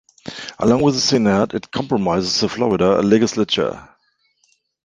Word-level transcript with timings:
Along 0.57 0.81
with 0.81 0.95
the 0.95 0.99
Senate, 0.99 1.53
it 1.53 1.69
comprises 1.69 2.39
the 2.39 2.49
Florida 2.49 3.03
Legislature. 3.03 3.87